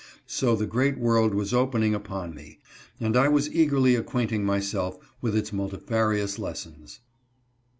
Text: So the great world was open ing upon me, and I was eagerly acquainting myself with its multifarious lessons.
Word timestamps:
So 0.25 0.55
the 0.55 0.65
great 0.65 0.97
world 0.97 1.35
was 1.35 1.53
open 1.53 1.83
ing 1.83 1.93
upon 1.93 2.33
me, 2.33 2.57
and 2.99 3.15
I 3.15 3.27
was 3.27 3.51
eagerly 3.53 3.93
acquainting 3.93 4.43
myself 4.43 4.97
with 5.21 5.35
its 5.35 5.53
multifarious 5.53 6.39
lessons. 6.39 7.01